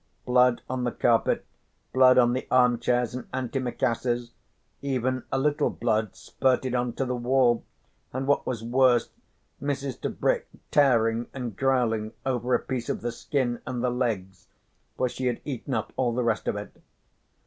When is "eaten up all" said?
15.45-16.15